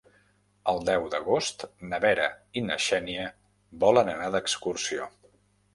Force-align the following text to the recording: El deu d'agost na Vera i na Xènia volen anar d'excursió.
El 0.71 0.79
deu 0.89 1.03
d'agost 1.15 1.65
na 1.91 2.01
Vera 2.07 2.31
i 2.63 2.67
na 2.71 2.81
Xènia 2.89 3.29
volen 3.87 4.13
anar 4.17 4.33
d'excursió. 4.37 5.11